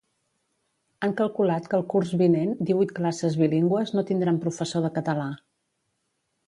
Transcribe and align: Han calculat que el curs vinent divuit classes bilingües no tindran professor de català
Han 1.07 1.11
calculat 1.19 1.67
que 1.73 1.77
el 1.79 1.85
curs 1.93 2.13
vinent 2.23 2.57
divuit 2.71 2.95
classes 3.01 3.39
bilingües 3.43 3.95
no 3.99 4.05
tindran 4.11 4.45
professor 4.47 4.87
de 4.87 4.93
català 4.99 5.29